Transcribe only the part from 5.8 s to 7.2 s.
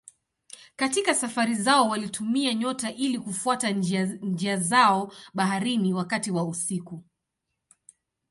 wakati wa usiku.